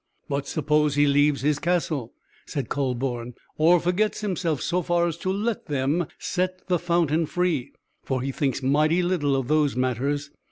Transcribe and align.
"But 0.27 0.47
suppose 0.47 0.95
he 0.95 1.05
leaves 1.05 1.41
his 1.41 1.59
castle," 1.59 2.15
said 2.47 2.69
Kühleborn, 2.69 3.33
"or 3.55 3.79
forgets 3.79 4.21
himself 4.21 4.59
so 4.59 4.81
far 4.81 5.05
as 5.05 5.15
to 5.17 5.31
let 5.31 5.67
them 5.67 6.07
set 6.17 6.67
the 6.67 6.79
fountain 6.79 7.27
'free,' 7.27 7.73
for 8.03 8.23
he 8.23 8.31
thinks 8.31 8.63
mighty 8.63 9.03
little 9.03 9.35
of 9.35 9.47
those 9.47 9.75
matters." 9.75 10.31